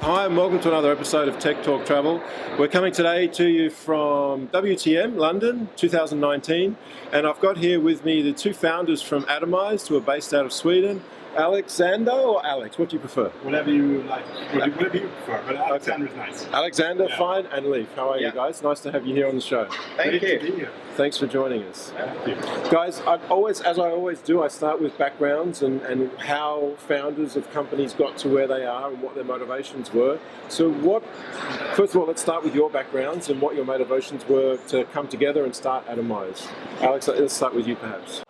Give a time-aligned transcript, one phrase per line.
[0.00, 2.22] Hi, and welcome to another episode of Tech Talk Travel.
[2.58, 6.76] We're coming today to you from WTM London 2019,
[7.12, 10.46] and I've got here with me the two founders from Atomized who are based out
[10.46, 11.02] of Sweden.
[11.36, 13.28] Alexander or Alex, what do you prefer?
[13.42, 14.24] Whatever you like,
[14.54, 16.46] whatever you prefer, but Alexander is nice.
[16.52, 17.18] Alexander, Yeah.
[17.18, 17.94] fine, and Leif.
[17.94, 18.62] How are you guys?
[18.62, 19.66] Nice to have you here on the show.
[19.96, 20.38] Thank you.
[20.38, 20.70] To be here.
[20.94, 21.92] Thanks for joining us.
[21.96, 22.70] Thank you.
[22.70, 27.36] Guys, I always, as I always do, I start with backgrounds and, and how founders
[27.36, 30.18] of companies got to where they are and what their motivations were.
[30.48, 31.02] So, what?
[31.74, 35.06] First of all, let's start with your backgrounds and what your motivations were to come
[35.06, 36.46] together and start Atomize.
[36.80, 38.22] Alex, let's start with you, perhaps.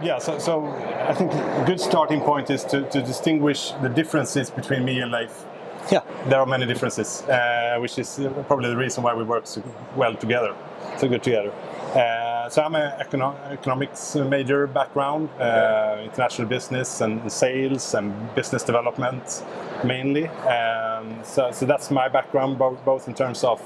[0.00, 0.66] Uh, yeah, so, so
[1.08, 5.12] I think a good starting point is to, to distinguish the differences between me and
[5.12, 5.44] Leif.
[5.90, 6.00] Yeah.
[6.28, 9.62] There are many differences, uh, which is uh, probably the reason why we work so
[9.96, 10.54] well together,
[10.98, 11.52] so good together.
[11.94, 18.62] Uh, so I'm an econo- economics major background, uh, international business and sales and business
[18.62, 19.42] development
[19.84, 20.28] mainly.
[20.28, 23.60] Um, so, so that's my background, both, both in terms of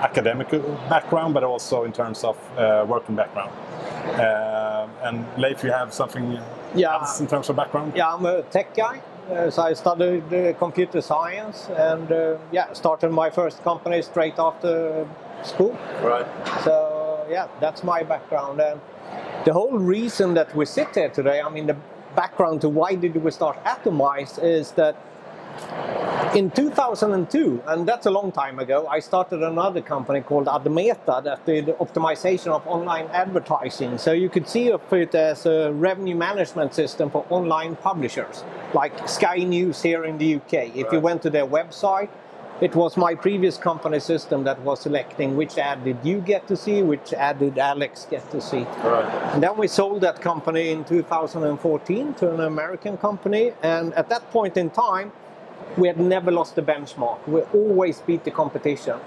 [0.00, 0.50] academic
[0.88, 3.52] background, but also in terms of uh, working background.
[5.02, 6.38] And Leif, you have something
[6.74, 6.94] Yeah.
[6.94, 7.92] else in terms of background?
[7.96, 9.00] Yeah, I'm a tech guy.
[9.30, 14.38] Uh, so I studied uh, computer science and uh, yeah, started my first company straight
[14.38, 15.06] after
[15.42, 15.76] school.
[16.02, 16.26] Right.
[16.64, 18.60] So yeah, that's my background.
[18.60, 18.80] And
[19.44, 21.76] the whole reason that we sit here today, I mean, the
[22.16, 24.96] background to why did we start Atomize is that
[26.34, 31.44] in 2002, and that's a long time ago, I started another company called Admeta that
[31.44, 33.98] did optimization of online advertising.
[33.98, 39.08] So you could see of it as a revenue management system for online publishers, like
[39.08, 40.76] Sky News here in the UK.
[40.76, 42.10] If you went to their website,
[42.60, 46.56] it was my previous company system that was selecting which ad did you get to
[46.56, 48.64] see, which ad did Alex get to see.
[48.84, 49.32] Right.
[49.32, 53.52] And then we sold that company in 2014 to an American company.
[53.62, 55.10] And at that point in time,
[55.76, 57.26] we had never lost the benchmark.
[57.26, 58.98] We always beat the competition.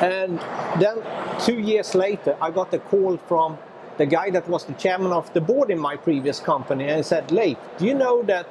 [0.00, 0.38] And
[0.78, 0.98] then
[1.40, 3.58] two years later, I got a call from
[3.96, 7.32] the guy that was the chairman of the board in my previous company and said,
[7.32, 8.46] Leif, do you know that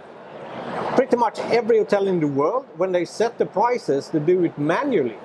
[0.96, 4.58] pretty much every hotel in the world, when they set the prices, they do it
[4.58, 5.18] manually?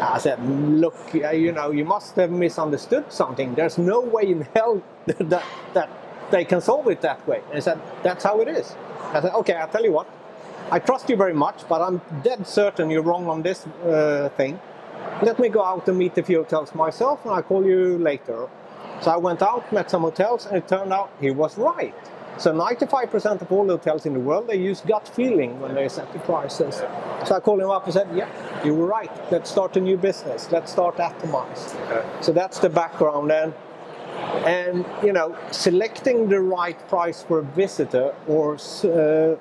[0.00, 3.54] I said, look, uh, you know, you must have misunderstood something.
[3.54, 5.42] There's no way in hell that,
[5.72, 5.90] that
[6.30, 7.40] they can solve it that way.
[7.46, 8.74] And he said, that's how it is.
[9.12, 10.08] I said, okay, I'll tell you what.
[10.70, 14.58] I trust you very much, but I'm dead certain you're wrong on this uh, thing.
[15.22, 18.48] Let me go out and meet a few hotels myself, and I'll call you later.
[19.00, 21.94] So I went out, met some hotels, and it turned out he was right.
[22.38, 26.12] So 95% of all hotels in the world, they use gut feeling when they set
[26.12, 26.82] the prices.
[27.24, 28.28] So I called him up and said, yeah,
[28.64, 29.10] you were right.
[29.30, 30.50] Let's start a new business.
[30.52, 31.74] Let's start Atomize.
[31.86, 32.06] Okay.
[32.20, 33.32] So that's the background.
[33.32, 33.54] And,
[34.44, 39.36] and you know, selecting the right price for a visitor or uh,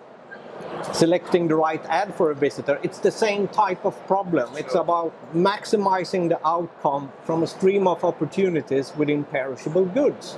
[0.93, 4.55] selecting the right ad for a visitor, it's the same type of problem.
[4.55, 10.37] It's about maximizing the outcome from a stream of opportunities within perishable goods.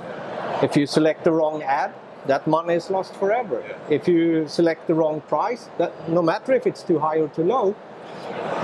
[0.62, 1.92] If you select the wrong ad,
[2.28, 3.64] that money is lost forever.
[3.90, 7.44] If you select the wrong price, that no matter if it's too high or too
[7.44, 7.74] low,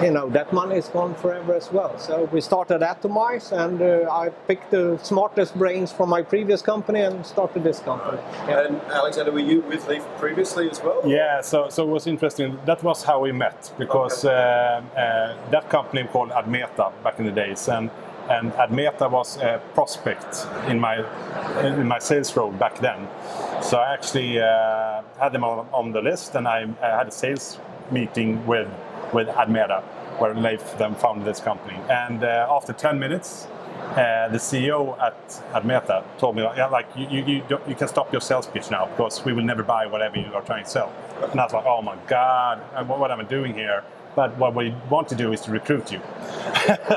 [0.03, 1.99] you know that money is gone forever as well.
[1.99, 7.01] So we started Atomize, and uh, I picked the smartest brains from my previous company
[7.01, 8.19] and started this company.
[8.49, 8.67] Yeah.
[8.67, 11.01] And Alexander, were you with Leif previously as well?
[11.07, 12.59] Yeah, so, so it was interesting.
[12.67, 17.33] That was how we met because uh, uh, that company called Admeta back in the
[17.33, 17.91] days, and
[18.29, 20.97] and Admeta was a prospect in my
[21.65, 23.09] in my sales role back then.
[23.63, 27.13] So I actually uh, had them on, on the list, and I, I had a
[27.13, 27.59] sales
[27.91, 28.69] meeting with
[29.13, 29.83] with Admeta,
[30.19, 31.79] where Leif then founded this company.
[31.89, 33.47] And uh, after 10 minutes,
[33.93, 38.11] uh, the CEO at Admeta told me, yeah, like, you, you, you, you can stop
[38.13, 40.93] your sales pitch now because we will never buy whatever you are trying to sell.
[41.31, 42.59] And I was like, oh my God,
[42.89, 43.85] what, what am I doing here?
[44.15, 46.01] But what we want to do is to recruit you.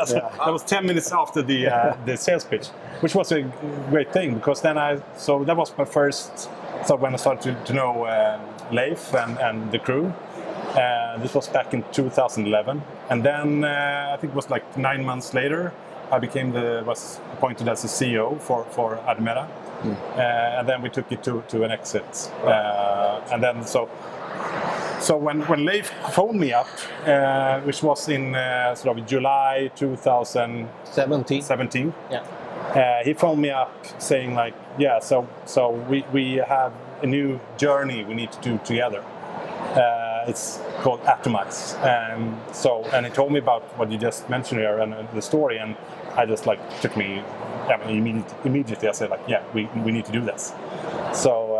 [0.05, 2.67] So That was 10 minutes after the, uh, the sales pitch,
[3.01, 3.41] which was a
[3.89, 6.49] great thing because then I, so that was my first,
[6.85, 8.39] so when I started to, to know uh,
[8.71, 10.13] Leif and, and the crew.
[10.75, 15.03] Uh, this was back in 2011, and then uh, I think it was like nine
[15.03, 15.73] months later,
[16.11, 19.47] I became the was appointed as the CEO for for Admeta,
[19.83, 23.89] uh, and then we took it to, to an exit, uh, and then so
[24.99, 26.67] so when when Leif phoned me up,
[27.05, 31.93] uh, which was in uh, sort of July 2017, 17.
[32.11, 32.19] Yeah.
[32.19, 37.39] uh, he phoned me up saying like, yeah, so so we, we have a new
[37.57, 39.03] journey we need to do together.
[39.75, 41.75] Uh, Uh, it's called Atomize.
[41.83, 45.21] Um, so, and he told me about what you just mentioned here and uh, the
[45.21, 45.75] story, and
[46.21, 47.21] I just like took me.
[47.69, 50.53] I mean, immediately, immediately I said like, yeah, we, we need to do this.
[51.13, 51.55] So,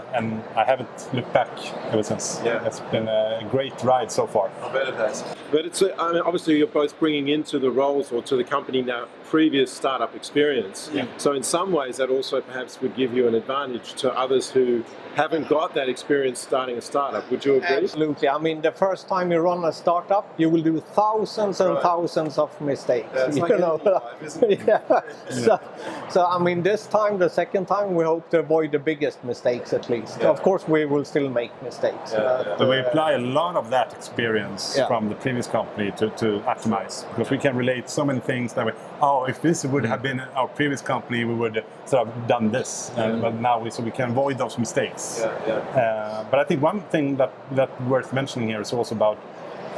[0.00, 1.50] uh, and I haven't looked back
[1.92, 2.40] ever since.
[2.44, 2.64] Yeah.
[2.64, 4.50] It's been a great ride so far.
[4.62, 5.24] I bet it has.
[5.50, 8.44] But it's uh, I mean, obviously you're both bringing into the roles or to the
[8.44, 10.90] company now previous startup experience.
[10.92, 11.06] Yeah.
[11.18, 14.84] So in some ways that also perhaps would give you an advantage to others who
[15.14, 17.28] haven't got that experience starting a startup.
[17.30, 17.68] Would you agree?
[17.84, 18.28] Absolutely.
[18.28, 21.82] I mean, the first time you run a startup, you will do thousands and Right.
[21.82, 23.08] thousands of mistakes.
[23.14, 23.80] Yeah, you like know?
[23.84, 25.00] life, isn't yeah.
[25.30, 25.60] So,
[26.08, 29.72] so, I mean, this time, the second time, we hope to avoid the biggest mistakes
[29.72, 30.18] at least.
[30.20, 30.28] Yeah.
[30.28, 32.12] Of course, we will still make mistakes.
[32.12, 32.58] Yeah, but, yeah.
[32.58, 34.86] So we apply a lot of that experience Yeah.
[34.86, 38.66] from the previous company to, to Atomize because we can relate so many things that
[38.66, 42.50] we, oh, if this would have been our previous company, we would sort of done
[42.50, 42.90] this.
[42.96, 45.18] And, but now we, so we can avoid those mistakes.
[45.20, 45.52] Yeah, yeah.
[45.80, 49.16] Uh, but I think one thing that, that worth mentioning here is also about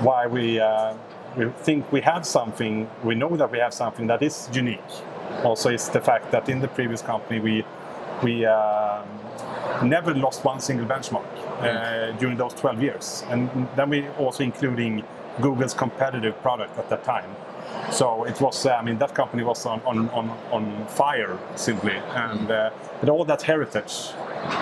[0.01, 0.95] why we, uh,
[1.37, 4.81] we think we have something, we know that we have something that is unique.
[5.45, 7.65] Also, is the fact that in the previous company we
[8.23, 9.09] we um,
[9.83, 11.25] never lost one single benchmark
[11.61, 15.03] uh, during those 12 years, and then we also including
[15.41, 17.31] Google's competitive product at that time.
[17.91, 21.95] So it was, uh, I mean, that company was on, on, on, on fire simply,
[22.15, 22.71] and uh,
[23.01, 24.11] but all that heritage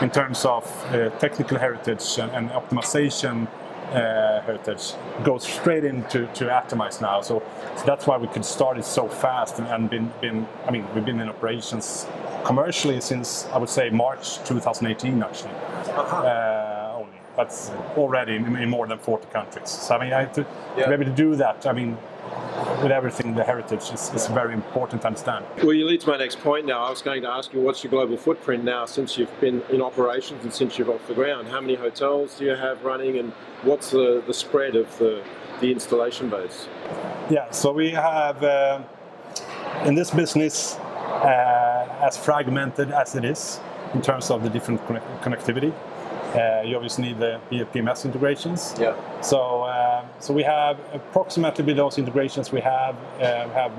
[0.02, 3.46] in terms of uh, technical heritage and, and optimization
[3.93, 4.94] uh, heritage
[5.25, 7.20] goes straight into to Atomize now.
[7.20, 7.43] So,
[7.76, 10.87] so that's why we could start it so fast and, and been, been, I mean,
[10.94, 12.06] we've been in operations
[12.44, 15.50] commercially since I would say March 2018 actually.
[15.90, 16.60] Uh,
[17.37, 17.50] but
[17.97, 19.69] already in, in more than 40 countries.
[19.69, 20.47] So I mean, I, to,
[20.77, 20.85] Yeah.
[20.85, 21.97] to be able to do that, I mean,
[22.82, 25.44] with everything, the heritage is, is very important to understand.
[25.62, 26.85] Well, you lead to my next point now.
[26.85, 29.81] I was going to ask you, what's your global footprint now since you've been in
[29.81, 31.49] operations and since you're off the ground?
[31.49, 35.23] How many hotels do you have running, and what's the, the spread of the,
[35.61, 36.69] the installation base?
[37.31, 38.83] Yeah, so we have uh,
[39.85, 43.61] in this business, uh, as fragmented as it is
[43.94, 45.73] in terms of the different connect- connectivity,
[46.35, 48.75] uh, you obviously need the PMS integrations.
[48.79, 48.94] Yeah.
[49.21, 53.73] So, uh, so we have approximately with those integrations, we have uh, have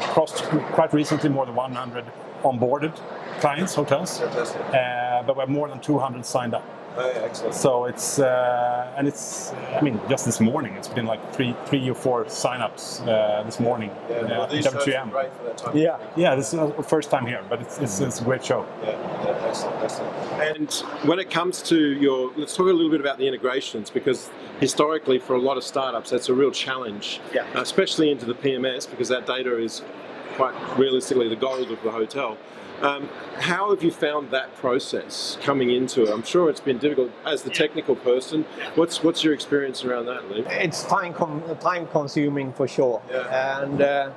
[0.00, 2.04] crossed quite recently more than 100
[2.42, 2.94] onboarded
[3.40, 6.64] clients, hotels, uh, but we have more than 200 signed up.
[6.98, 7.54] Oh, yeah, excellent.
[7.54, 11.88] So it's uh, and it's I mean just this morning it's been like three three
[11.90, 15.10] or four signups uh, this morning Yeah, uh, well, these WTM.
[15.10, 15.76] great for that time.
[15.76, 15.98] Yeah.
[16.16, 18.66] Yeah, this is our first time here, but it's, it's, it's a great show.
[18.82, 20.14] Yeah, yeah, excellent, excellent.
[20.42, 20.72] And
[21.08, 25.18] when it comes to your, let's talk a little bit about the integrations because historically,
[25.18, 27.44] for a lot of startups, that's a real challenge, Yeah.
[27.56, 29.82] especially into the PMS because that data is
[30.36, 32.36] quite realistically the gold of the hotel.
[32.82, 33.08] Um,
[33.38, 36.10] how have you found that process coming into it?
[36.10, 38.44] I'm sure it's been difficult as the technical person.
[38.74, 40.44] What's what's your experience around that, Lee?
[40.50, 43.60] it's time com- time consuming for sure Yeah.
[43.62, 44.10] and uh,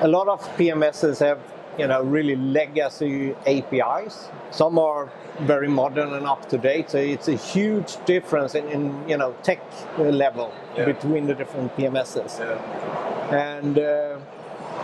[0.00, 1.38] a lot of pms's have
[1.78, 5.10] you know really legacy apis some are
[5.40, 9.34] very modern and up to date so it's a huge difference in, in you know
[9.42, 9.60] tech
[9.98, 10.84] level Yeah.
[10.86, 13.36] between the different pms's Yeah.
[13.58, 14.18] and uh,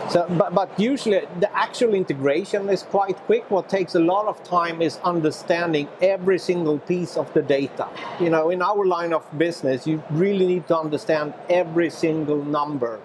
[0.09, 3.49] so but, but usually the actual integration is quite quick.
[3.51, 7.87] What takes a lot of time is understanding every single piece of the data.
[8.19, 12.99] You know in our line of business you really need to understand every single number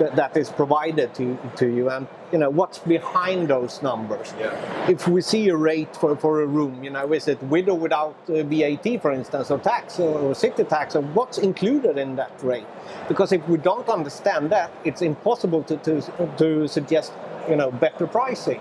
[0.00, 4.90] that, that is provided to, to you and you know what's behind those numbers Yeah.
[4.94, 7.78] if we see a rate for, for a room, you know, is it with or
[7.86, 12.16] without uh, VAT, for instance, or tax or, or city tax, or what's included in
[12.16, 12.66] that rate?
[13.08, 16.02] Because if we don't understand that, it's impossible to, to,
[16.38, 17.12] to suggest,
[17.48, 18.60] you know, better pricing.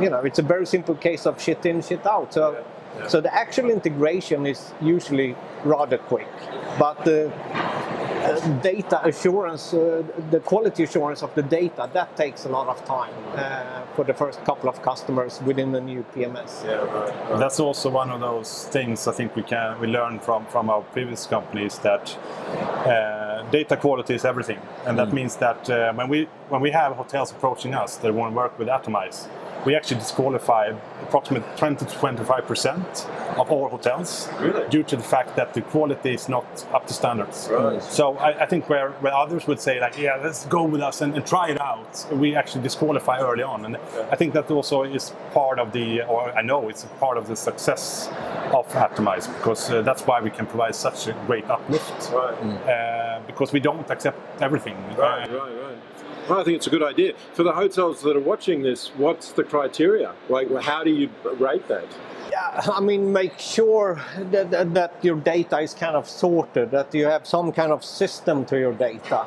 [0.00, 2.32] You know, it's a very simple case of shit in, shit out.
[2.34, 3.06] So, Yeah.
[3.08, 4.60] so the actual integration is
[4.94, 6.28] usually rather quick,
[6.78, 7.69] but the uh,
[8.62, 13.12] data assurance, uh, the quality assurance of the data, that takes a lot of time
[13.34, 16.64] uh, for the first couple of customers within the new PMS.
[16.64, 17.30] Yeah, right.
[17.30, 17.38] right.
[17.38, 20.82] That's also one of those things I think we can we learn from from our
[20.82, 22.16] previous companies that
[22.86, 26.92] uh, data quality is everything, and that means that uh, when we when we have
[26.96, 29.28] hotels approaching us they want to work with Atomize,
[29.66, 34.68] we actually disqualify approximately 20 to 25 percent of all hotels Really?
[34.68, 37.48] due to the fact that the quality is not up to standards.
[37.50, 37.82] Right.
[37.82, 41.00] So I, I think where, where others would say like, yeah, let's go with us
[41.00, 43.76] and, and try it out, we actually disqualify early on, and
[44.10, 47.36] I think that also is part of the, or I know it's part of the
[47.36, 48.08] success
[48.52, 52.10] of Atomize because uh, that's why we can provide such a great uplift.
[52.12, 52.34] Right.
[52.68, 54.76] Uh, because we don't accept everything.
[54.96, 55.78] Right, Uh, right, right.
[56.28, 57.14] I think it's a good idea.
[57.32, 60.14] For the hotels that are watching this, what's the criteria?
[60.28, 61.86] Like, how do you rate that?
[62.30, 64.00] Yeah, I mean, make sure
[64.30, 67.84] that, that, that your data is kind of sorted, that you have some kind of
[67.84, 69.26] system to your data.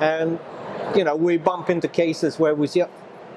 [0.00, 0.38] And,
[0.96, 2.82] you know, we bump into cases where we see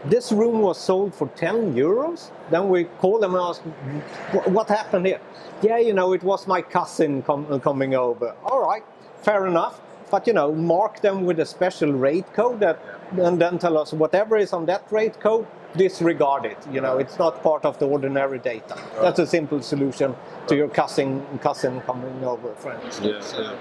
[0.06, 2.32] this room was sold for 10 euros.
[2.50, 3.62] Then we call them and ask,
[4.48, 5.22] what happened here?
[5.62, 8.36] Yeah, you know, it was my cousin com- coming over.
[8.44, 8.84] All right,
[9.22, 9.80] fair enough.
[10.10, 12.80] But, you know, mark them with a special rate code that,
[13.18, 16.58] and then tell us whatever is on that rate code, disregard it.
[16.72, 18.78] You know, it's not part of the ordinary data.
[19.02, 20.16] That's a simple solution
[20.48, 23.34] to your cousin cousin coming over, for instance.
[23.36, 23.56] Yeah, yeah.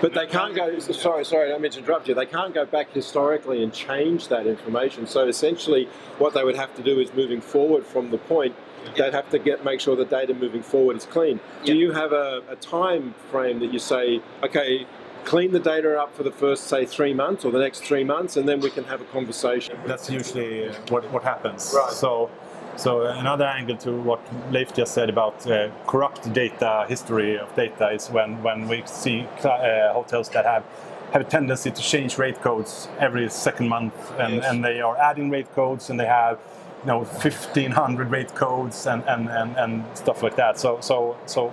[0.00, 0.78] But they can't go.
[0.78, 2.14] Sorry, sorry, I don't mean to interrupt you.
[2.14, 5.06] They can't go back historically and change that information.
[5.06, 8.54] So essentially, what they would have to do is moving forward from the point.
[8.96, 11.40] They'd have to get make sure the data moving forward is clean.
[11.64, 14.86] Do you have a, a time frame that you say, okay,
[15.24, 18.36] clean the data up for the first, say, three months or the next three months,
[18.36, 19.76] and then we can have a conversation.
[19.86, 21.72] That's usually what, what happens.
[21.74, 21.92] Right.
[21.92, 22.30] So,
[22.76, 24.20] so another angle to what
[24.52, 29.26] Leif just said about uh, corrupt data, history of data, is when, when we see
[29.44, 30.64] uh, hotels that have
[31.12, 34.44] have a tendency to change rate codes every second month, and, Yes.
[34.48, 36.40] and they are adding rate codes, and they have
[36.84, 40.58] you know 1500 rate codes and, and, and, and stuff like that.
[40.58, 41.50] So so so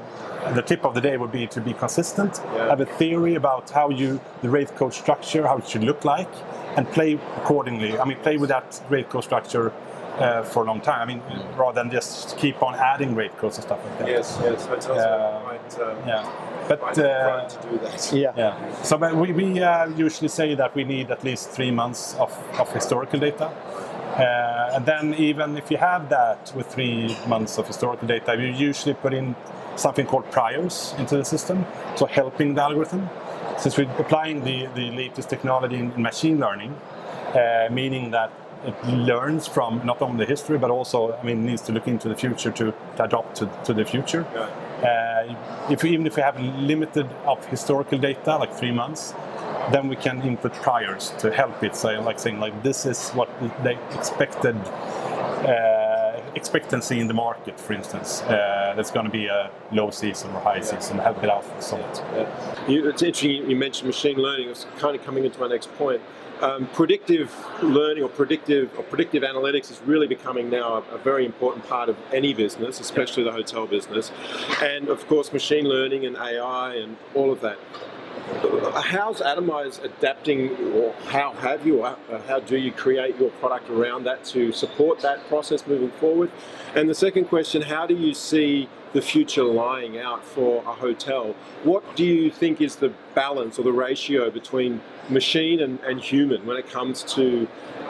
[0.55, 2.69] the tip of the day would be to be consistent, Yeah.
[2.69, 6.29] have a theory about how you the rate code structure, how it should look like,
[6.75, 7.97] and play accordingly.
[7.99, 9.71] I mean, play with that rate code structure
[10.19, 11.01] uh, for a long time.
[11.01, 11.21] I mean,
[11.57, 14.07] rather than just keep on adding rate codes and stuff like that.
[14.07, 15.03] Yes, yes, hotels Yeah.
[15.03, 16.31] are quite, um, Yeah.
[16.67, 18.11] But quite uh, to do that.
[18.13, 18.33] Yeah.
[18.35, 18.83] yeah.
[18.83, 22.31] So but we, we uh, usually say that we need at least three months of,
[22.59, 23.49] of historical data.
[24.15, 28.47] Uh, and then even if you have that with three months of historical data, you
[28.47, 29.35] usually put in
[29.75, 31.65] something called priors into the system,
[31.95, 33.09] so helping the algorithm.
[33.57, 36.71] Since we're applying the, the latest technology in, in machine learning,
[37.33, 38.31] uh, meaning that
[38.65, 42.09] it learns from not only the history but also, I mean, needs to look into
[42.09, 44.25] the future to, to adopt to, to the future.
[44.83, 49.13] Uh, if we, even if we have limited of historical data, like three months,
[49.71, 51.75] then we can input priors to help it.
[51.75, 53.29] So, like saying, like this is what
[53.63, 58.21] they expected uh, expectancy in the market, for instance.
[58.21, 60.97] Uh, that's going to be a low season or high season.
[60.97, 62.03] Help it out somewhat.
[62.13, 62.67] Yeah.
[62.67, 64.49] You, it's interesting you- mentioned machine learning.
[64.49, 66.01] It's kind of coming into my next point.
[66.41, 71.23] Um, predictive learning or predictive or predictive analytics is really becoming now a, a very
[71.23, 74.11] important part of any business, especially the hotel business,
[74.59, 77.59] and of course machine learning and AI and all of that.
[78.73, 81.95] How's Atomize adapting, or how have you, uh,
[82.27, 86.31] how do you create your product around that to support that process moving forward?
[86.75, 91.35] And the second question, how do you see the future lying out for a hotel?
[91.63, 96.45] What do you think is the balance or the ratio between machine and, and human
[96.45, 97.47] when it comes to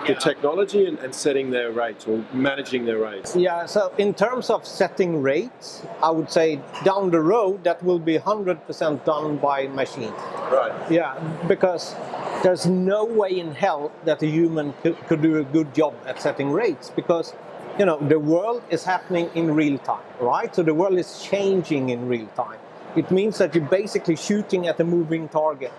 [0.08, 3.36] the technology and, and setting their rates or managing their rates?
[3.36, 8.00] Yeah, so in terms of setting rates, I would say down the road that will
[8.00, 10.14] be 100% done by machine.
[10.52, 10.74] Right.
[10.92, 11.96] Yeah, because
[12.44, 16.22] there's no way in hell that a human could, could do a good job at
[16.22, 17.34] setting rates because
[17.80, 20.54] you know the world is happening in real time, right?
[20.56, 22.60] So the world is changing in real time.
[22.96, 25.72] It means that you're basically shooting at a moving target.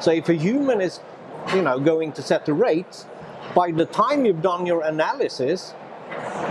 [0.00, 1.00] So if a human is,
[1.54, 3.06] you know, going to set the rates,
[3.54, 5.74] by the time you've done your analysis,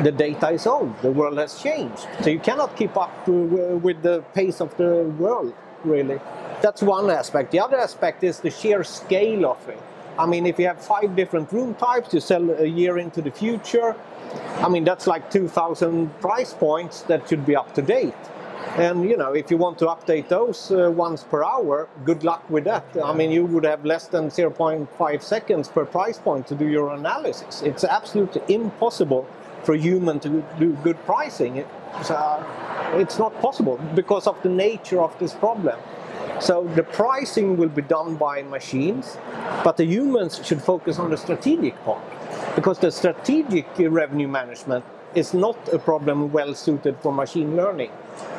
[0.03, 0.99] the data is old.
[1.01, 2.07] The world has changed.
[2.21, 6.19] So you cannot keep up with the pace of the world, really.
[6.61, 7.51] That's one aspect.
[7.51, 9.81] The other aspect is the sheer scale of it.
[10.17, 13.29] I mean, if you have five different room types, you sell a year into the
[13.29, 13.95] future.
[14.61, 18.15] I mean, that's like 2,000 price points that should be up to date.
[18.75, 22.47] And you know, if you want to update those uh, once per hour, good luck
[22.49, 22.85] with that.
[23.03, 26.93] I mean, you would have less than 0.5 seconds per price point to do your
[26.93, 27.61] analysis.
[27.61, 29.27] It's absolutely impossible
[29.63, 31.57] for a human to do good pricing.
[31.57, 32.43] It's, uh,
[32.93, 35.79] it's not possible because of the nature of this problem.
[36.39, 39.17] So the pricing will be done by machines,
[39.63, 42.03] but the humans should focus on the strategic part
[42.57, 44.83] because the strategic revenue management
[45.13, 47.91] is not a problem well suited for machine learning.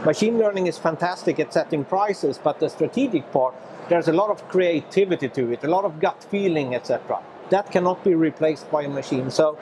[0.04, 3.54] Machine learning is fantastic at setting prices, but the strategic part,
[3.88, 7.22] there's a lot of creativity to it, a lot of gut feeling, etc.
[7.50, 9.30] That cannot be replaced by a machine.
[9.30, 9.56] So,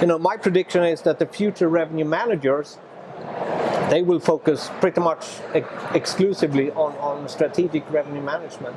[0.00, 2.78] you know, my prediction is that the future revenue managers
[3.90, 8.76] they will focus pretty much ex- exclusively on, on strategic revenue management.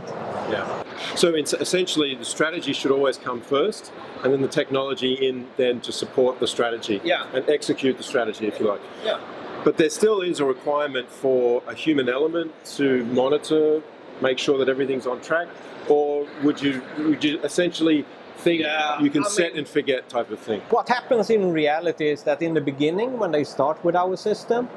[0.49, 0.83] Yeah.
[1.15, 3.91] So it's essentially, the strategy should always come first,
[4.23, 7.27] and then the technology in then to support the strategy Yeah.
[7.33, 8.81] and execute the strategy, if you like.
[9.03, 9.19] Yeah.
[9.63, 13.81] But there still is a requirement for a human element to monitor,
[14.21, 15.47] make sure that everything's on track,
[15.89, 18.05] or would you would you essentially
[18.37, 20.61] thing Yeah, you can I set mean- and forget type of thing.
[20.69, 24.69] What happens in reality is that in the beginning, when they start with our system,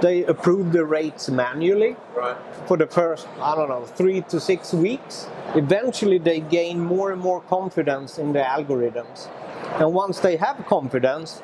[0.00, 2.36] they approve the rates manually Right.
[2.66, 5.28] for the first, I don't know, three to six weeks.
[5.54, 9.28] Eventually, they gain more and more confidence in the algorithms.
[9.78, 11.42] And once they have confidence,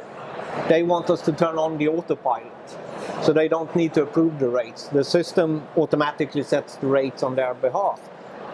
[0.69, 2.53] they want us to turn on the autopilot.
[3.23, 4.89] So they don't need to approve the rates.
[4.89, 8.01] The system automatically sets the rates on their behalf.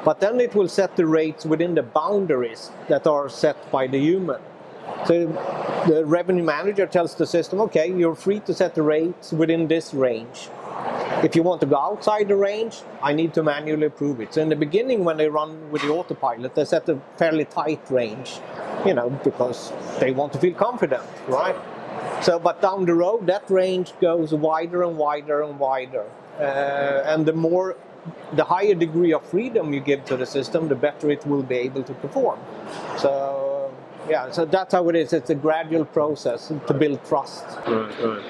[0.07, 3.99] But then it will set the rates within the boundaries that are set by the
[3.99, 4.41] human.
[5.05, 5.27] So
[5.89, 9.93] the revenue manager tells the system, okay, you're free to set the rates within this
[9.93, 10.49] range.
[11.25, 14.35] If you want to go outside the range, I need to manually approve it.
[14.35, 17.81] So in the beginning, when they run with the autopilot, they set a fairly tight
[17.91, 18.39] range,
[18.87, 21.57] you know, because they want to feel confident, right?
[22.23, 26.05] So, but down the road, that range goes wider and wider and wider,
[26.39, 27.77] uh, and the more,
[28.35, 31.57] the higher degree of freedom you give to the system, the better it will be
[31.57, 32.39] able to perform.
[32.99, 33.75] So,
[34.09, 35.13] yeah, so that's how it is.
[35.13, 37.45] It's a gradual process to build trust.
[37.67, 38.25] Right, right.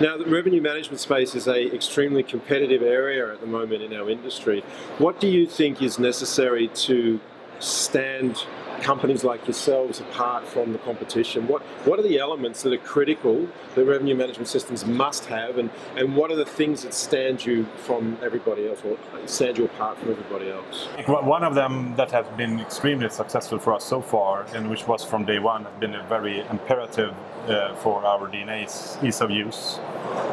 [0.00, 4.10] Now, the revenue management space is a extremely competitive area at the moment in our
[4.10, 4.62] industry.
[4.98, 7.20] What do you think is necessary to
[7.60, 8.44] stand
[8.80, 11.46] companies like yourselves apart from the competition?
[11.46, 15.70] What What are the elements that are critical that revenue management systems must have, and,
[15.96, 18.96] and what are the things that stand you from everybody else, or
[19.26, 20.86] stand you apart from everybody else?
[21.06, 25.02] One- of them that has been extremely successful for us so far, and which was
[25.02, 27.14] from day one, has been a very imperative
[27.48, 29.80] uh, for our DNA's ease of use.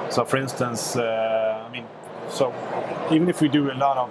[0.10, 1.86] So, for instance, uh, I mean,
[2.30, 2.54] so
[3.12, 4.10] even if we do a lot of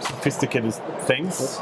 [0.00, 1.60] sophisticated things,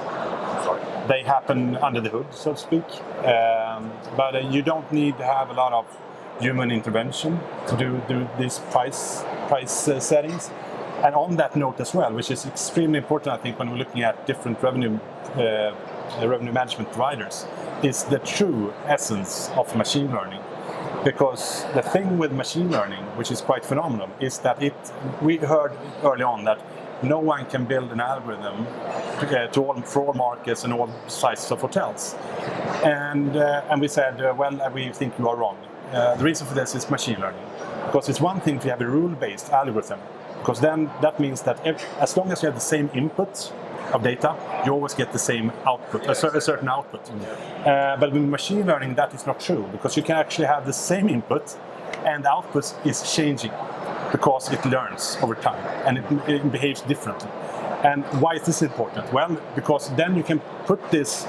[1.08, 2.84] they happen under the hood, so to speak.
[3.24, 5.86] Um, but uh, you don't need to have a lot of
[6.40, 10.50] human intervention to do, do these price price uh, settings.
[11.02, 14.02] And on that note as well, which is extremely important, I think, when we're looking
[14.02, 14.98] at different revenue
[15.36, 15.74] uh,
[16.22, 17.46] revenue management providers,
[17.82, 20.42] is the true essence of machine learning.
[21.04, 24.74] Because the thing with machine learning, which is quite phenomenal, is that it.
[25.22, 25.72] We heard
[26.02, 26.58] early on that
[27.02, 28.64] no one can build an algorithm
[29.20, 32.14] to, uh, to all, for all markets and all sizes of hotels.
[32.84, 35.56] And, uh, and we said, uh, well, we think you are wrong.
[35.92, 37.44] Uh, the reason for this is machine learning.
[37.86, 40.00] Because it's one thing to have a rule-based algorithm,
[40.38, 43.52] because then that means that if, as long as you have the same input
[43.94, 47.10] of data, you always get the same output, a, cer- a certain output.
[47.64, 51.08] But with machine learning, that is not true, because you can actually have the same
[51.08, 51.56] input
[52.04, 53.52] and the output is changing
[54.12, 57.30] because it learns over time and it, it behaves differently.
[57.84, 59.12] And why is this important?
[59.12, 61.26] Well, because then you can put this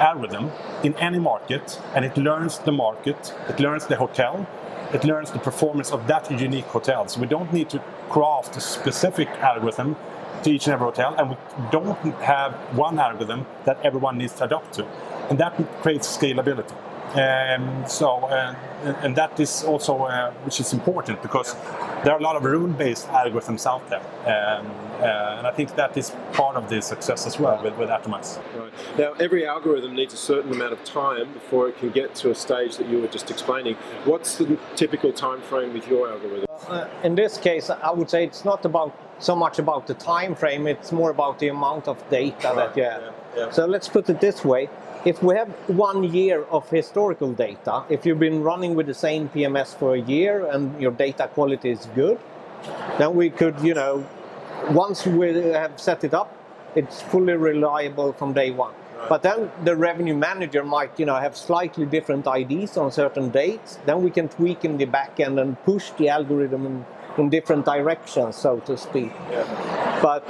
[0.00, 0.50] algorithm
[0.82, 4.46] in any market and it learns the market, it learns the hotel,
[4.92, 7.06] it learns the performance of that unique hotel.
[7.08, 9.96] So we don't need to craft a specific algorithm
[10.42, 11.36] to each and every hotel, and we
[11.70, 14.86] don't have one algorithm that everyone needs to adopt to.
[15.28, 16.74] And that creates scalability.
[17.14, 21.56] Um, so, uh, and- and that is also uh, which is important because
[22.04, 24.66] there are a lot of rule-based algorithms out there, um,
[25.00, 28.38] uh, and I think that is part of the success as well with, with Atomize.
[28.56, 28.72] Right.
[28.98, 32.34] Now, every algorithm needs a certain amount of time before it can get to a
[32.34, 33.74] stage that you were just explaining.
[34.04, 36.46] What's the typical time frame with your algorithm?
[36.68, 40.34] Uh, in this case, I would say it's not about so much about the time
[40.36, 43.02] frame; it's more about the amount of data that you have.
[43.02, 43.50] yeah, yeah.
[43.50, 44.68] So let's put it this way:
[45.04, 49.28] if we have one year of historical data, if you've been running with the same
[49.28, 52.18] PMS for a year and your data quality is good,
[52.98, 54.06] then we could, you know,
[54.70, 56.34] once we have set it up,
[56.74, 58.74] it's fully reliable from day one.
[59.08, 63.78] But then the revenue manager might, you know, have slightly different IDs on certain dates.
[63.86, 67.64] Then we can tweak in the back end and push the algorithm in, in different
[67.64, 69.12] directions, so to speak.
[70.02, 70.24] But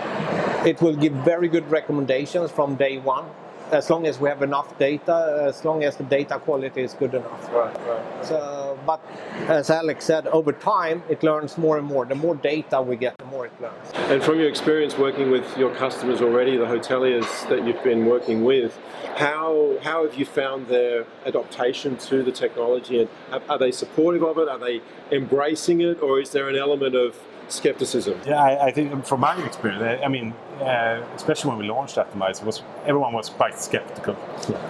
[0.67, 3.25] it will give very good recommendations from day one,
[3.73, 7.15] as long as we have enough data, as long as the data quality is good
[7.15, 7.53] enough.
[7.53, 8.27] Right, right.
[8.27, 9.01] So, but
[9.49, 12.05] as Alex said, over time it learns more and more.
[12.05, 13.93] The more data we get, the more it learns.
[13.95, 18.45] And from your experience working with your customers already, the hoteliers that you've been working
[18.45, 18.79] with,
[19.17, 23.01] how how have you found their adaptation to the technology?
[23.01, 24.49] And are, are they supportive of it?
[24.49, 27.17] Are they embracing it, or is there an element of
[27.49, 28.21] skepticism?
[28.27, 32.43] Yeah, I, I think from my experience, I, mean, uh, especially when we launched Atomize,
[32.43, 34.17] was everyone was quite skeptical.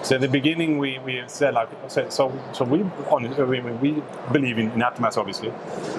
[0.02, 4.02] So in the beginning, we, we said like, so so, so we on we, we
[4.32, 5.52] believe in, in Atomize obviously.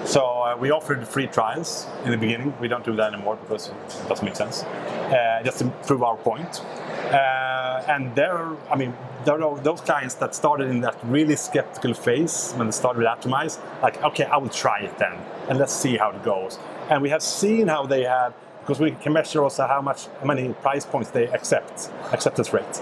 [0.04, 2.54] So uh, we offered free trials in the beginning.
[2.60, 4.62] We don't do that anymore because it doesn't make sense.
[4.62, 6.62] Uh, just to prove our point.
[7.10, 8.94] Uh, and there, are, I mean,
[9.24, 13.08] there are those clients that started in that really skeptical phase when they started with
[13.08, 13.58] Atomize.
[13.82, 15.14] Like, okay, I will try it then,
[15.48, 16.58] and let's see how it goes.
[16.88, 20.26] And we have seen how they have because we can measure also how much, how
[20.26, 22.74] many price points they accept, acceptance rate.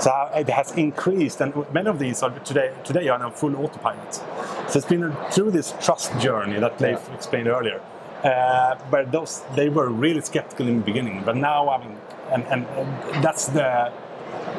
[0.00, 4.14] So it has increased, and many of these are today today are on full autopilot.
[4.14, 7.80] So it's been through this trust journey that Leif explained earlier.
[8.24, 11.96] Uh, but those they were really skeptical in the beginning, but now I mean,
[12.32, 13.92] and, and, and that's the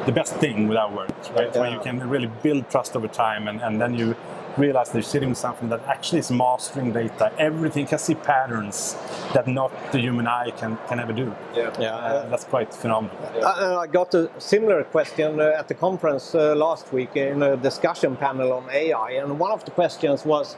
[0.06, 1.54] the best thing with our work, right?
[1.54, 4.16] Where you can really build trust over time, and, and then you
[4.56, 7.32] realize they're sitting with something that actually is mastering data.
[7.38, 8.96] Everything can see patterns
[9.34, 11.34] that not the human eye can, can ever do.
[11.54, 11.70] Yeah.
[11.78, 11.94] Yeah.
[11.94, 13.16] Uh, that's quite phenomenal.
[13.42, 17.56] Uh, I got a similar question uh, at the conference uh, last week in a
[17.56, 20.56] discussion panel on AI, and one of the questions was: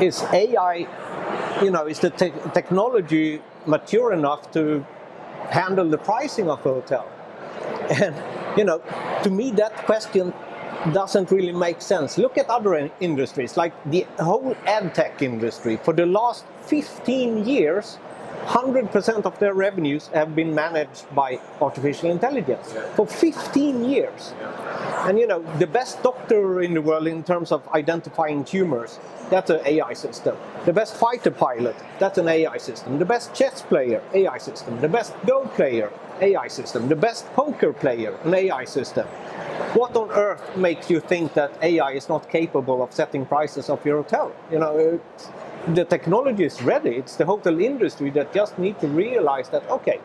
[0.00, 0.86] Is AI,
[1.62, 4.84] you know, is the te- technology mature enough to
[5.50, 7.06] handle the pricing of a hotel?
[7.90, 8.14] And
[8.56, 8.80] you know,
[9.22, 10.32] to me, that question
[10.92, 12.18] doesn't really make sense.
[12.18, 15.76] Look at other in- industries, like the whole ad tech industry.
[15.76, 17.98] For the last 15 years,
[18.46, 22.72] 100% of their revenues have been managed by artificial intelligence.
[22.96, 24.34] For 15 years.
[25.06, 28.98] And you know, the best doctor in the world in terms of identifying tumors,
[29.30, 30.36] that's an AI system.
[30.64, 32.98] The best fighter pilot, that's an AI system.
[32.98, 34.80] The best chess player, AI system.
[34.80, 35.90] The best Go player,
[36.20, 36.88] AI system.
[36.88, 39.06] The best poker player, an AI system.
[39.74, 43.84] What on earth makes you think that AI is not capable of setting prices of
[43.86, 44.32] your hotel?
[44.50, 45.28] You know, it's,
[45.68, 46.90] the technology is ready.
[46.96, 50.00] It's the hotel industry that just need to realize that okay,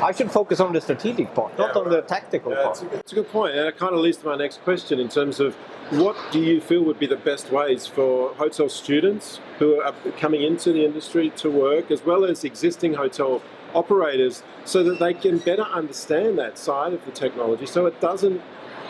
[0.00, 2.82] I should focus on the strategic part, not Yeah, on the tactical Yeah, part.
[2.82, 4.98] it's, a, it's a good point, and it kind of leads to my next question
[4.98, 5.54] in terms of
[5.90, 10.42] what do you feel would be the best ways for hotel students who are coming
[10.42, 13.42] into the industry to work, as well as existing hotel
[13.74, 18.40] operators, so that they can better understand that side of the technology, so it doesn't.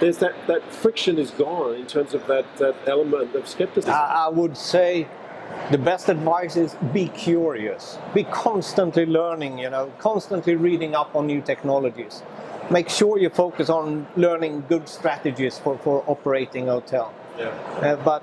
[0.00, 3.94] There's that, that friction is gone in terms of that, that element of skepticism.
[3.94, 5.06] I I would say
[5.70, 7.98] the best advice is be curious.
[8.14, 12.22] Be constantly learning, you know, constantly reading up on new technologies.
[12.70, 17.12] Make sure you focus on learning good strategies for, for operating hotel.
[17.38, 17.48] yeah.
[17.82, 18.22] Uh, but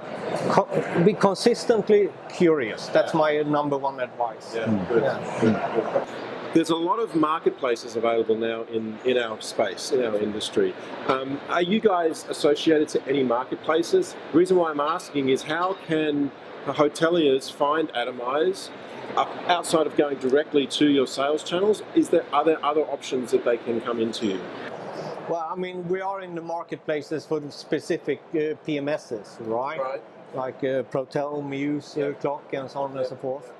[0.49, 0.67] co-
[1.03, 2.87] be consistently curious.
[2.87, 4.53] That's my number one advice.
[4.55, 5.03] Yeah, good.
[5.03, 5.37] Yeah.
[5.41, 6.28] Good, good.
[6.51, 10.73] There's a lot of marketplaces available now in, in our space, in our industry.
[11.07, 14.15] Um, are you guys associated to any marketplaces?
[14.31, 16.31] The reason why I'm asking is how can
[16.65, 18.69] hoteliers find Atomize
[19.47, 21.83] outside of going directly to your sales channels?
[21.93, 24.41] Is there are there other options that they can come into you?
[25.29, 29.79] Well, I mean, we are in the marketplaces for the specific uh, PMSs, right?
[29.79, 30.01] Right.
[30.33, 33.51] Like uh, Protel, Mews, Clock, and so on and so forth.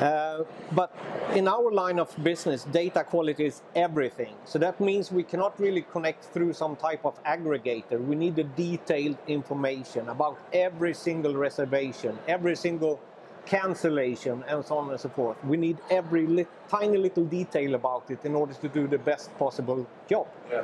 [0.00, 0.94] Uh, but
[1.34, 4.34] in our line of business, data quality is everything.
[4.44, 8.04] So that means we cannot really connect through some type of aggregator.
[8.04, 13.00] We need the detailed information about every single reservation, every single
[13.46, 15.36] cancellation, and so on and so forth.
[15.44, 19.36] We need every lit- tiny little detail about it in order to do the best
[19.38, 20.26] possible job.
[20.50, 20.62] Yeah.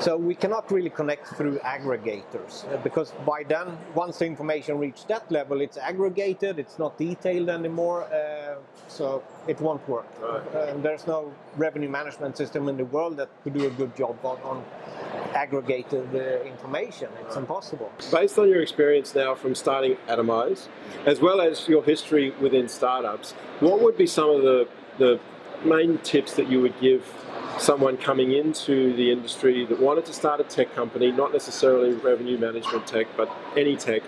[0.00, 5.04] So we cannot really connect through aggregators uh, because by then, once the information reaches
[5.04, 8.56] that level, it's aggregated, it's not detailed anymore, uh,
[8.88, 10.06] so it won't work.
[10.20, 10.70] Right.
[10.70, 14.16] And there's no revenue management system in the world that could do a good job
[14.24, 14.64] on, on
[15.34, 17.08] aggregated uh, information.
[17.26, 17.92] It's impossible.
[18.10, 20.68] Based on your experience now from starting Atomize,
[21.06, 25.20] as well as your history within startups, what would be some of the, the
[25.64, 27.04] main tips that you would give
[27.58, 32.38] someone coming into the industry that wanted to start a tech company, not necessarily revenue
[32.38, 34.02] management tech, but any tech?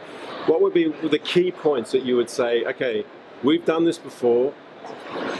[0.46, 3.04] What would be the key points that you would say, okay,
[3.42, 4.54] we've done this before,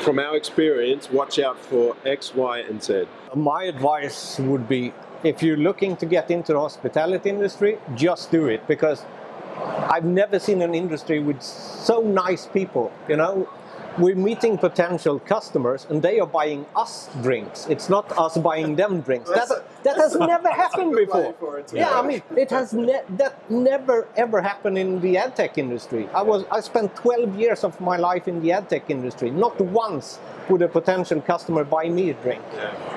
[0.00, 3.06] from our experience, watch out for X, Y, and Z?
[3.34, 4.92] My advice would be
[5.24, 9.04] if you're looking to get into the hospitality industry, just do it because
[9.58, 12.92] I've never seen an industry with so nice people.
[13.08, 13.48] You know,
[13.98, 17.66] we're meeting potential customers and they are buying us drinks.
[17.68, 19.30] It's not us buying them drinks.
[19.30, 21.34] That, that has never happened before.
[21.34, 25.58] for Yeah, I mean, it has ne- that never ever happened in the ad tech
[25.58, 26.08] industry.
[26.14, 29.30] I was I spent 12 years of my life in the ad tech industry.
[29.30, 32.42] Not once would a potential customer buy me a drink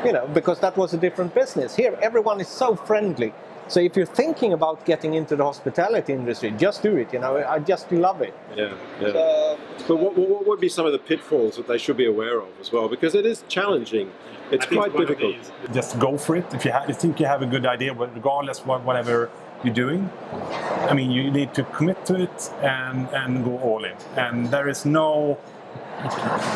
[0.06, 1.76] you know, because that was a different business.
[1.76, 3.34] Here, everyone is so friendly.
[3.68, 7.12] So if you're thinking about getting into the hospitality industry, just do it.
[7.14, 8.34] You know, I just love it.
[8.56, 9.08] Yeah, yeah.
[9.08, 12.06] Uh, But what, what what would be some of the pitfalls that they should be
[12.06, 12.88] aware of as well?
[12.88, 14.12] Because it is challenging.
[14.52, 15.36] It's I quite difficult.
[15.74, 16.46] Just go for it.
[16.54, 19.30] If you, ha- you think you have a good idea, but regardless what whatever
[19.64, 20.10] you're doing,
[20.90, 23.98] I mean, you need to commit to it and and go all in.
[24.16, 25.38] And there is no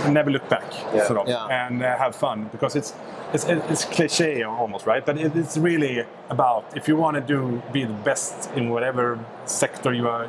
[0.10, 1.06] never look back, Yeah.
[1.08, 1.66] sort of, Yeah.
[1.66, 2.94] and uh, have fun because it's
[3.34, 5.06] it's it's cliche almost, right?
[5.06, 9.18] But it, it's really about if you want to do be the best in whatever
[9.46, 10.28] sector you are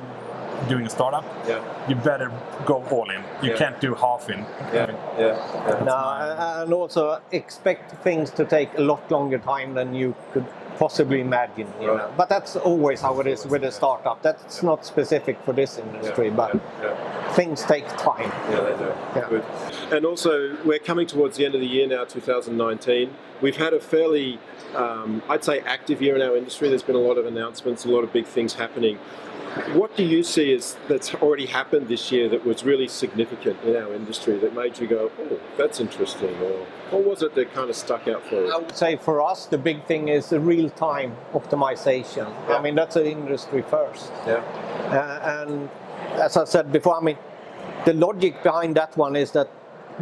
[0.68, 1.60] doing a startup, Yeah.
[1.88, 2.30] you better
[2.66, 3.22] go all in.
[3.42, 3.56] You Yeah.
[3.56, 4.40] can't do half in.
[4.72, 4.90] Yeah.
[5.18, 5.26] Yeah.
[5.26, 5.84] yeah.
[5.84, 10.44] No, and also expect things to take a lot longer time than you could
[10.78, 11.66] possibly imagine.
[11.80, 11.96] You Right.
[11.98, 12.08] know?
[12.16, 14.22] But that's always how it is with a startup.
[14.22, 17.32] That's not specific for this industry, but yeah, yeah.
[17.32, 18.32] things take time.
[18.50, 18.92] Yeah, they do.
[19.16, 19.26] Yeah.
[19.28, 19.44] Good.
[19.92, 23.10] And also, we're coming towards the end of the year now, 2019.
[23.42, 24.38] We've had a fairly,
[24.74, 26.68] um, I'd say, active year in our industry.
[26.68, 28.98] There's been a lot of announcements, a lot of big things happening.
[29.72, 33.74] What do you see as that's already happened this year that was really significant in
[33.74, 36.36] our industry that made you go, oh, that's interesting?
[36.40, 38.52] Or what was it that kind of stuck out for you?
[38.52, 42.32] I would say for us, the big thing is the real-time optimization.
[42.48, 42.56] Yeah.
[42.56, 44.12] I mean, that's an industry first.
[44.24, 44.34] Yeah.
[44.88, 45.68] Uh, and
[46.20, 47.18] as I said before, I mean,
[47.84, 49.50] the logic behind that one is that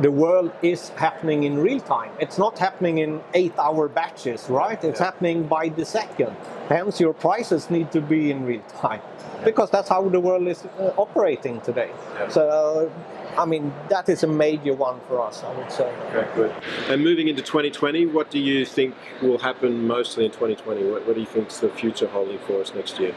[0.00, 2.10] the world is happening in real time.
[2.20, 4.82] It's not happening in eight-hour batches, right?
[4.84, 5.06] It's Yeah.
[5.06, 6.36] happening by the second.
[6.68, 9.00] Hence, your prices need to be in real time
[9.44, 11.90] because that's how the world is uh, operating today.
[11.90, 12.28] Yeah.
[12.28, 15.90] So, uh, I mean, that is a major one for us, I would say.
[16.10, 16.52] Okay, good.
[16.90, 20.84] And moving into 2020, what do you think will happen mostly in 2020?
[20.90, 23.14] What, what do you think's the future holding for us next year?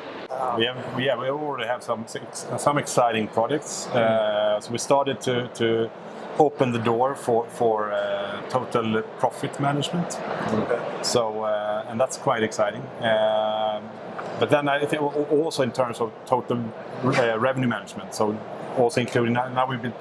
[0.57, 2.05] We have, yeah, we already have some
[2.57, 3.87] some exciting projects.
[3.87, 5.89] Uh, so we started to, to
[6.41, 10.19] open the door for for uh, total profit management.
[10.53, 10.81] Okay.
[11.01, 12.81] So uh, and that's quite exciting.
[13.01, 13.83] Um,
[14.39, 15.01] but then I think
[15.31, 16.57] also in terms of total
[17.03, 18.15] uh, revenue management.
[18.15, 18.35] So
[18.77, 19.93] also including now, we've been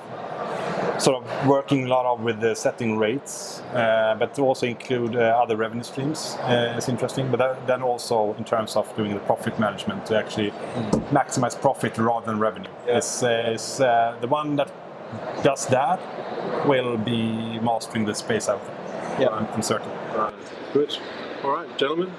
[0.98, 5.16] sort of working a lot of with the setting rates, uh, but to also include
[5.16, 7.30] uh, other revenue streams uh, is interesting.
[7.30, 10.52] But that, then also in terms of doing the profit management to actually
[11.10, 12.70] maximize profit rather than revenue.
[12.86, 12.98] Yeah.
[12.98, 14.70] Is, uh, is uh, the one that
[15.42, 16.00] does that
[16.66, 18.62] will be mastering the space out.
[19.18, 19.28] Yeah.
[19.28, 19.90] I'm, I'm certain.
[20.16, 20.34] Right.
[20.72, 20.96] Good.
[21.44, 22.12] All right, gentlemen.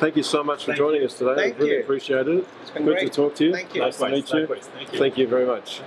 [0.00, 1.06] Thank you so much for Thank joining you.
[1.06, 1.34] us today.
[1.36, 1.80] Thank I really you.
[1.80, 2.44] appreciate it.
[2.62, 3.12] It's been Good great.
[3.12, 3.52] to talk to you.
[3.52, 3.82] Thank you.
[3.82, 4.46] Nice to meet you.
[4.46, 4.98] Thank you.
[4.98, 5.80] Thank you very much.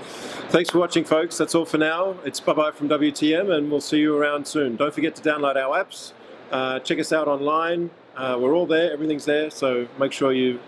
[0.50, 1.38] Thanks for watching, folks.
[1.38, 2.15] That's all for now.
[2.24, 4.78] It's bye bye from WTM, and we'll see you around soon.
[4.78, 6.13] Don't forget to download our apps.
[6.52, 7.89] Uh, check us out online.
[8.15, 8.91] Uh, we're all there.
[8.91, 9.49] Everything's there.
[9.49, 10.60] So make sure you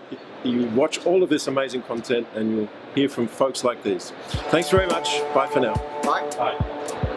[0.44, 4.12] you watch all of this amazing content, and you'll hear from folks like these.
[4.50, 5.20] Thanks very much.
[5.34, 5.74] Bye for now.
[6.02, 6.28] Bye.
[6.36, 7.14] Bye.